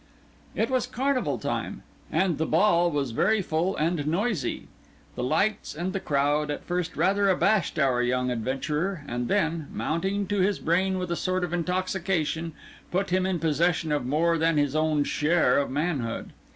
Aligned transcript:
It 0.55 0.71
was 0.71 0.87
Carnival 0.87 1.37
time, 1.37 1.83
and 2.11 2.39
the 2.39 2.47
Ball 2.47 2.89
was 2.89 3.11
very 3.11 3.43
full 3.43 3.77
and 3.77 4.07
noisy. 4.07 4.67
The 5.13 5.21
lights 5.23 5.75
and 5.75 5.93
the 5.93 5.99
crowd 5.99 6.49
at 6.49 6.63
first 6.63 6.95
rather 6.97 7.29
abashed 7.29 7.77
our 7.77 8.01
young 8.01 8.31
adventurer, 8.31 9.03
and 9.07 9.27
then, 9.27 9.67
mounting 9.71 10.25
to 10.25 10.39
his 10.41 10.57
brain 10.57 10.97
with 10.97 11.11
a 11.11 11.15
sort 11.15 11.43
of 11.43 11.53
intoxication, 11.53 12.53
put 12.89 13.11
him 13.11 13.27
in 13.27 13.37
possession 13.37 13.91
of 13.91 14.03
more 14.03 14.39
than 14.39 14.57
his 14.57 14.75
own 14.75 15.03
share 15.03 15.59
of 15.59 15.69
manhood. 15.69 16.31